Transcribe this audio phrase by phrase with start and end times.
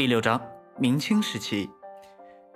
[0.00, 0.40] 第六章，
[0.78, 1.68] 明清时期，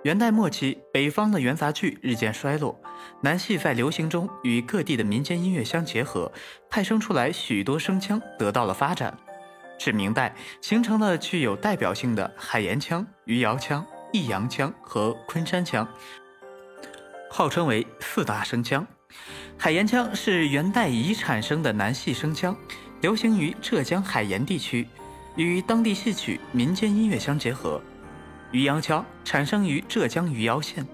[0.01, 2.75] 元代末期，北方的元杂剧日渐衰落，
[3.21, 6.31] 南戏在流行中与各地的民间音乐相结合，
[6.71, 9.15] 派生出来许多声腔得到了发展。
[9.77, 15.87] 至明代，形成了具有代表性的海盐腔、余姚腔、益阳腔和昆山腔，
[17.29, 18.83] 号称为四大声腔。
[19.55, 22.57] 海盐腔是元代已产生的南戏声腔，
[23.01, 24.87] 流行于浙江海盐地区。
[25.35, 27.81] 与当地戏曲、民间音乐相结合，
[28.51, 30.85] 余姚腔产生于浙江余姚县，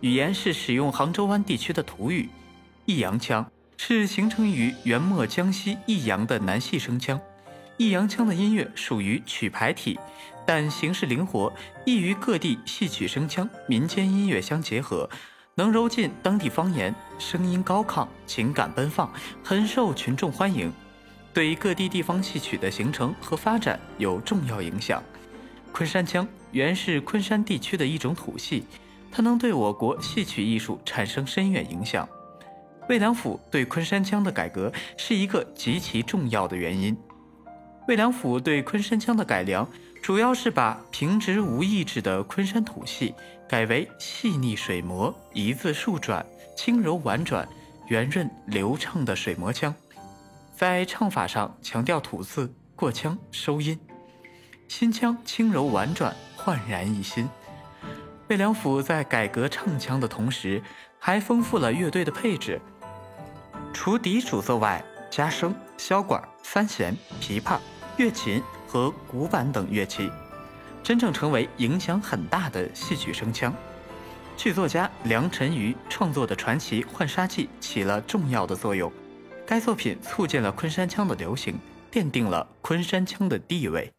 [0.00, 2.28] 语言是使用杭州湾地区的土语。
[2.86, 7.20] 益阳腔是形成于元末江西益阳的南戏声腔。
[7.76, 9.98] 益阳腔的音乐属于曲牌体，
[10.44, 11.52] 但形式灵活，
[11.84, 15.08] 易于各地戏曲声腔、民间音乐相结合，
[15.54, 19.10] 能揉进当地方言，声音高亢，情感奔放，
[19.42, 20.72] 很受群众欢迎。
[21.34, 25.02] 对于各地地方戏曲的形成和发展有重要影响。
[25.72, 28.64] 昆山腔原是昆山地区的一种土戏，
[29.10, 32.08] 它能对我国戏曲艺术产生深远影响。
[32.88, 36.96] 魏良辅对昆山腔的改革是一个极其重要的原因。
[37.88, 39.68] 魏良辅对昆山腔的改良，
[40.00, 43.12] 主要是把平直无意志的昆山土戏
[43.48, 46.24] 改为细腻水磨、一字数转、
[46.56, 47.48] 轻柔婉转、
[47.88, 49.74] 圆润流畅的水磨腔。
[50.64, 53.78] 在唱法上强调吐字、过腔、收音，
[54.66, 57.28] 新腔轻柔婉转，焕然一新。
[58.28, 60.62] 魏良辅在改革唱腔的同时，
[60.98, 62.58] 还丰富了乐队的配置，
[63.74, 67.58] 除笛主奏外，加笙、箫管、三弦、琵琶、
[67.98, 70.10] 乐琴和鼓板等乐器，
[70.82, 73.52] 真正成为影响很大的戏曲声腔。
[74.34, 78.90] 剧作家梁辰瑜创作的传奇《浣纱记》起了重要的作用。
[79.46, 81.58] 该作品促进了昆山腔的流行，
[81.92, 83.92] 奠定了昆山腔的地位。